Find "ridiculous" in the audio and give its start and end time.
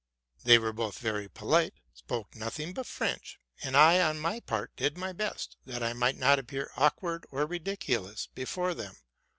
7.45-8.25